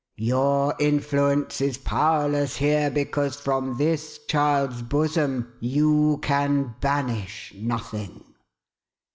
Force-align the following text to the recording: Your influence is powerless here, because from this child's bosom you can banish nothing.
Your 0.17 0.75
influence 0.79 1.61
is 1.61 1.77
powerless 1.77 2.55
here, 2.57 2.89
because 2.89 3.35
from 3.39 3.77
this 3.77 4.17
child's 4.27 4.81
bosom 4.81 5.53
you 5.59 6.17
can 6.23 6.73
banish 6.81 7.53
nothing. 7.55 8.25